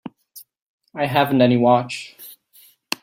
I 0.95 1.05
haven't 1.05 1.43
any 1.43 1.57
watch. 1.57 2.15